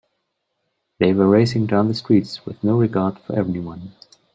They 0.97 1.13
were 1.13 1.29
racing 1.29 1.67
down 1.67 1.87
the 1.87 1.93
streets 1.93 2.43
with 2.43 2.63
no 2.63 2.75
regard 2.75 3.19
for 3.19 3.37
anyone. 3.37 3.91